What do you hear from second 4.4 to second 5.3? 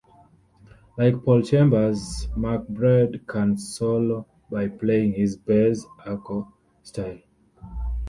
by playing